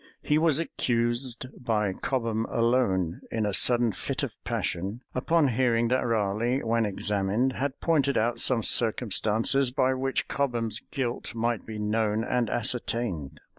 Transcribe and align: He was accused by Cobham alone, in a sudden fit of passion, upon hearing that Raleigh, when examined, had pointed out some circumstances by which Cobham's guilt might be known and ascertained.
He 0.23 0.39
was 0.39 0.57
accused 0.57 1.45
by 1.63 1.93
Cobham 1.93 2.47
alone, 2.49 3.21
in 3.29 3.45
a 3.45 3.53
sudden 3.53 3.91
fit 3.91 4.23
of 4.23 4.35
passion, 4.43 5.03
upon 5.13 5.49
hearing 5.49 5.89
that 5.89 6.03
Raleigh, 6.07 6.63
when 6.63 6.87
examined, 6.87 7.53
had 7.53 7.79
pointed 7.79 8.17
out 8.17 8.39
some 8.39 8.63
circumstances 8.63 9.69
by 9.69 9.93
which 9.93 10.27
Cobham's 10.27 10.79
guilt 10.89 11.35
might 11.35 11.67
be 11.67 11.77
known 11.77 12.23
and 12.23 12.49
ascertained. 12.49 13.41